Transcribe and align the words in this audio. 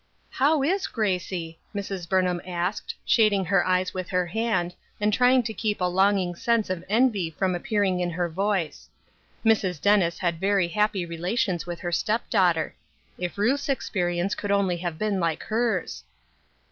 "How 0.41 0.63
is 0.63 0.87
Gracie?" 0.87 1.59
Mrs. 1.75 2.09
Burnham 2.09 2.41
asked, 2.43 2.95
shading 3.05 3.45
her 3.45 3.63
eyes 3.67 3.93
with 3.93 4.09
her 4.09 4.25
hand, 4.25 4.73
and 4.99 5.13
trying 5.13 5.43
to 5.43 5.53
keep 5.53 5.79
a 5.79 5.83
long 5.85 6.17
ing 6.17 6.33
sense 6.33 6.71
of 6.71 6.83
envy 6.89 7.29
from 7.29 7.53
appearing 7.53 7.99
in 7.99 8.09
her 8.09 8.27
voice; 8.27 8.89
Mrs. 9.45 9.79
Dennis 9.79 10.17
had 10.17 10.39
very 10.39 10.69
happy 10.69 11.05
relations 11.05 11.67
with 11.67 11.81
her 11.81 11.91
step 11.91 12.27
daughter. 12.31 12.73
If 13.19 13.37
Ruth's 13.37 13.69
experience 13.69 14.33
could 14.33 14.49
only 14.49 14.77
have 14.77 14.97
been 14.97 15.19
like 15.19 15.43
hers 15.43 16.03